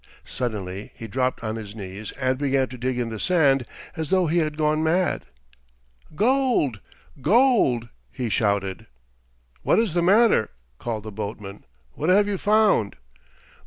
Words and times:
Suddenly 0.25 0.91
he 0.95 1.05
dropped 1.05 1.43
on 1.43 1.57
his 1.57 1.75
knees 1.75 2.11
and 2.13 2.39
began 2.39 2.67
to 2.69 2.77
dig 2.79 2.97
in 2.97 3.09
the 3.09 3.19
sand 3.19 3.67
as 3.95 4.09
though 4.09 4.25
he 4.25 4.39
had 4.39 4.57
gone 4.57 4.81
mad. 4.83 5.25
"Gold! 6.15 6.79
Gold!" 7.21 7.87
he 8.11 8.27
shouted. 8.27 8.87
"What 9.61 9.77
is 9.77 9.93
the 9.93 10.01
matter?" 10.01 10.49
called 10.79 11.03
the 11.03 11.11
boatman. 11.11 11.65
"What 11.93 12.09
have 12.09 12.27
you 12.27 12.39
found?" 12.39 12.95